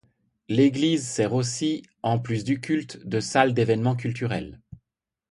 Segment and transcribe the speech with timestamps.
[0.49, 4.59] L'église sert aussi, en plus du culte, de salle d'événements culturels.